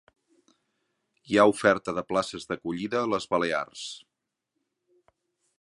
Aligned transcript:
Hi 1.31 1.37
ha 1.41 1.45
oferta 1.51 1.95
de 1.99 2.05
places 2.13 2.49
d'acollida 2.53 2.99
a 3.05 3.13
les 3.15 3.31
Balears 3.35 3.87